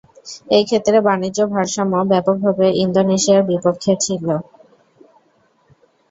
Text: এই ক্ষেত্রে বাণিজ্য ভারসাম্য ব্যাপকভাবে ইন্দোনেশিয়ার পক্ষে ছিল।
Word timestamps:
এই 0.49 0.63
ক্ষেত্রে 0.65 0.97
বাণিজ্য 1.07 1.39
ভারসাম্য 1.53 1.95
ব্যাপকভাবে 2.11 2.65
ইন্দোনেশিয়ার 2.83 3.43
পক্ষে 3.65 3.93
ছিল। 4.05 4.25